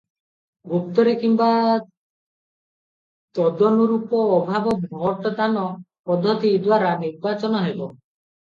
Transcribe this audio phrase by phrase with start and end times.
[0.69, 1.49] ଗୁପ୍ତରେ କିମ୍ୱା
[3.39, 7.93] ତଦନୁରୂପ ଅବାଧ ଭୋଟ ଦାନ-ପଦ୍ଧତି ଦ୍ୱାରା ନିର୍ବାଚନ ହେବ।